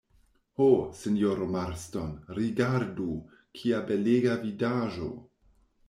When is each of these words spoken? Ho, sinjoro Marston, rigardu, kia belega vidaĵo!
Ho, 0.61 0.69
sinjoro 0.99 1.49
Marston, 1.57 2.09
rigardu, 2.39 3.09
kia 3.61 3.87
belega 3.93 4.43
vidaĵo! 4.49 5.17